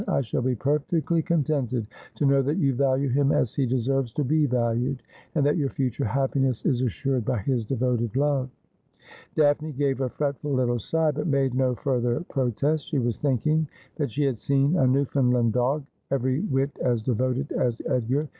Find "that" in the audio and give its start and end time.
2.41-2.57, 5.45-5.57, 13.97-14.09